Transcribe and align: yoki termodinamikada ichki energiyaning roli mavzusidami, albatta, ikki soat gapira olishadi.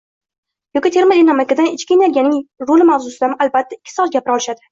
yoki 0.77 0.91
termodinamikada 0.95 1.65
ichki 1.75 1.97
energiyaning 1.97 2.71
roli 2.71 2.89
mavzusidami, 2.91 3.39
albatta, 3.47 3.79
ikki 3.81 3.97
soat 3.99 4.17
gapira 4.19 4.39
olishadi. 4.39 4.59